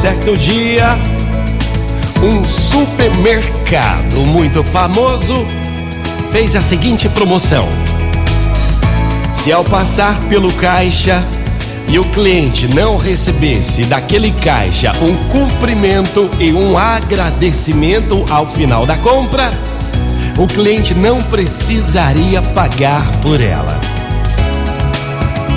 [0.00, 0.98] certo dia,
[2.22, 5.46] um supermercado muito famoso
[6.32, 7.68] fez a seguinte promoção:
[9.30, 11.22] se ao passar pelo caixa
[11.86, 18.96] e o cliente não recebesse daquele caixa um cumprimento e um agradecimento ao final da
[18.96, 19.52] compra,
[20.38, 23.78] o cliente não precisaria pagar por ela.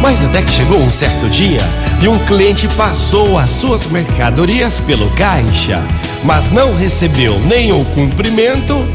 [0.02, 1.62] Mas até que chegou um certo dia
[2.04, 5.82] e um cliente passou as suas mercadorias pelo caixa,
[6.22, 8.86] mas não recebeu nem o cumprimento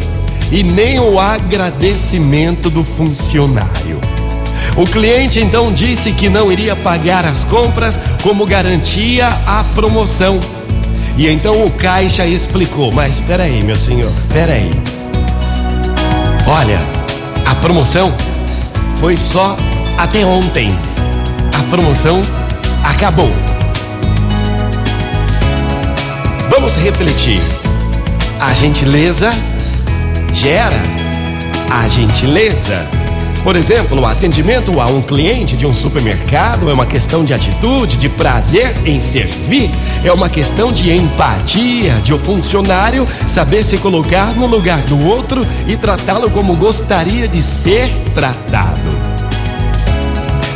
[0.53, 3.99] e nem o agradecimento do funcionário.
[4.77, 10.39] O cliente então disse que não iria pagar as compras como garantia a promoção.
[11.17, 14.71] E então o caixa explicou: Mas espera aí, meu senhor, espera aí.
[16.47, 16.79] Olha,
[17.47, 18.13] a promoção
[19.01, 19.57] foi só
[19.97, 20.79] até ontem.
[21.59, 22.21] A promoção
[22.85, 23.33] acabou.
[26.51, 27.41] Vamos refletir.
[28.41, 29.31] A gentileza
[30.33, 30.81] gera
[31.71, 32.87] a gentileza.
[33.45, 37.97] Por exemplo, o atendimento a um cliente de um supermercado é uma questão de atitude,
[37.97, 39.71] de prazer em servir,
[40.05, 45.47] é uma questão de empatia, de o funcionário saber se colocar no lugar do outro
[45.67, 48.98] e tratá-lo como gostaria de ser tratado.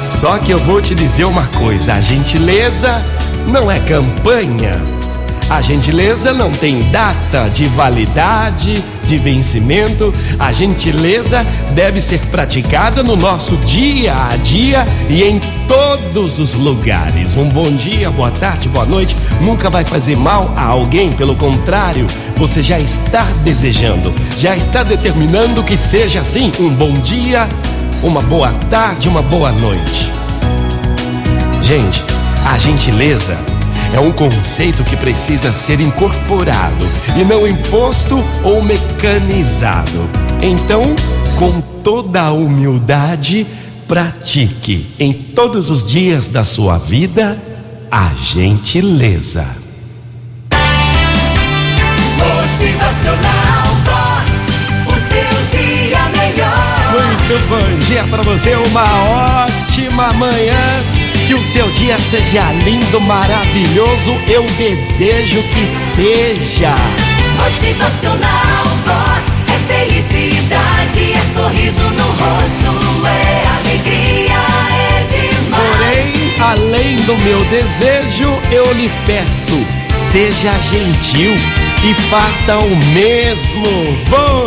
[0.03, 3.03] Só que eu vou te dizer uma coisa: a gentileza
[3.47, 4.83] não é campanha.
[5.49, 10.13] A gentileza não tem data de validade, de vencimento.
[10.39, 17.37] A gentileza deve ser praticada no nosso dia a dia e em todos os lugares.
[17.37, 22.07] Um bom dia, boa tarde, boa noite nunca vai fazer mal a alguém, pelo contrário,
[22.37, 26.51] você já está desejando, já está determinando que seja assim.
[26.59, 27.49] Um bom dia,
[28.03, 30.11] uma boa tarde, uma boa noite.
[31.63, 32.03] Gente,
[32.47, 33.39] a gentileza
[33.95, 36.85] é um conceito que precisa ser incorporado
[37.17, 40.09] e não imposto ou mecanizado.
[40.43, 40.97] Então,
[41.39, 43.47] com toda a humildade,
[43.87, 47.39] pratique em todos os dias da sua vida
[47.91, 49.62] a gentileza.
[57.49, 60.83] Bom dia para você, uma ótima manhã.
[61.27, 64.19] Que o seu dia seja lindo, maravilhoso.
[64.29, 66.75] Eu desejo que seja.
[67.39, 74.35] Motivacional Vox é felicidade, é sorriso no rosto, é alegria,
[74.71, 75.63] é demais.
[75.73, 81.33] Porém, além do meu desejo, eu lhe peço, seja gentil
[81.83, 83.65] e faça o mesmo.
[84.09, 84.47] Bom